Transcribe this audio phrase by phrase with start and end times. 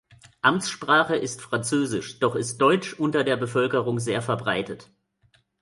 [0.41, 4.89] Amtssprache ist Französisch, doch ist Deutsch unter der Bevölkerung sehr verbreitet.